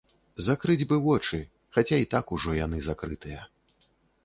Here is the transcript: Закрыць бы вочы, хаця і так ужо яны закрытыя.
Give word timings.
Закрыць 0.45 0.85
бы 0.91 0.97
вочы, 1.07 1.41
хаця 1.77 2.01
і 2.05 2.09
так 2.15 2.25
ужо 2.39 2.57
яны 2.65 2.83
закрытыя. 2.89 3.41